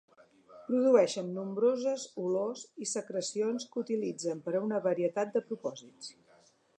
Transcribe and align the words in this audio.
Produeixen 0.69 1.27
nombroses 1.33 2.05
olors 2.23 2.63
i 2.85 2.89
secrecions 2.93 3.67
que 3.75 3.81
utilitzen 3.83 4.41
per 4.47 4.55
a 4.57 4.63
una 4.71 4.81
varietat 4.89 5.33
de 5.37 5.47
propòsits. 5.51 6.11